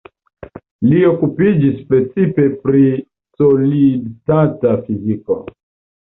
[0.91, 2.81] Li okupiĝis precipe pri
[3.41, 5.39] solid-stata fiziko.